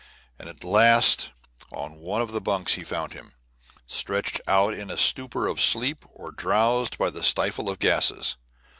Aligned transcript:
And 0.39 0.49
at 0.49 0.63
last 0.63 1.29
on 1.71 1.99
one 1.99 2.23
of 2.23 2.31
the 2.31 2.41
bunks 2.41 2.73
he 2.73 2.83
found 2.83 3.13
him, 3.13 3.33
stretched 3.85 4.41
out 4.47 4.73
in 4.73 4.89
a 4.89 4.97
stupor 4.97 5.45
of 5.45 5.61
sleep 5.61 6.05
or 6.09 6.31
drowsed 6.31 6.97
by 6.97 7.11
the 7.11 7.21
stifle 7.21 7.69
of 7.69 7.77
gases. 7.77 8.35